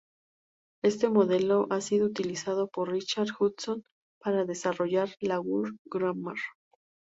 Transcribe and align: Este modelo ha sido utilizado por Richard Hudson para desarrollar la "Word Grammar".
Este 0.81 1.09
modelo 1.09 1.67
ha 1.69 1.79
sido 1.79 2.07
utilizado 2.07 2.67
por 2.69 2.89
Richard 2.91 3.27
Hudson 3.39 3.83
para 4.19 4.45
desarrollar 4.45 5.09
la 5.21 5.39
"Word 5.39 5.75
Grammar". 5.85 6.37